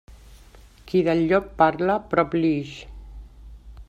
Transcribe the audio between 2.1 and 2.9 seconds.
prop li ix.